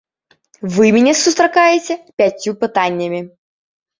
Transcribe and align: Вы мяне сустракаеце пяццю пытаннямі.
Вы 0.77 0.85
мяне 0.95 1.11
сустракаеце 1.23 1.93
пяццю 2.21 2.51
пытаннямі. 2.65 3.21